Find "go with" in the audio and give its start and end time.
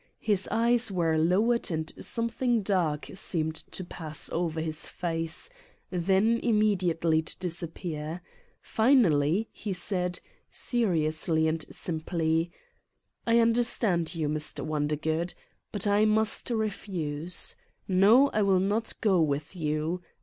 19.01-19.55